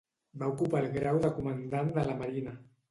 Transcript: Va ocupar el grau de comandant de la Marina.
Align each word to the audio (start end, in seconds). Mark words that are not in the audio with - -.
Va 0.43 0.47
ocupar 0.53 0.81
el 0.85 0.89
grau 0.97 1.21
de 1.27 1.33
comandant 1.39 1.97
de 2.01 2.11
la 2.11 2.21
Marina. 2.25 2.61